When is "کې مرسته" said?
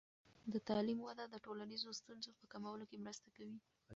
2.89-3.29